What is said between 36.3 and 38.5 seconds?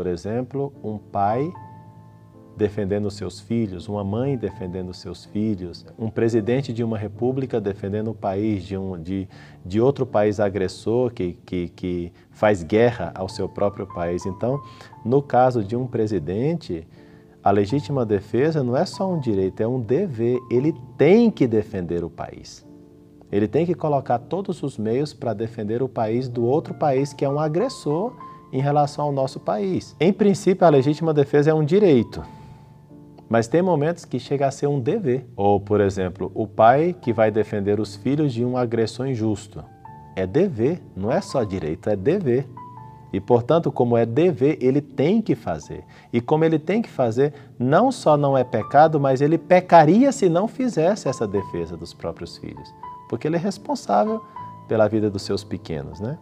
o pai que vai defender os filhos de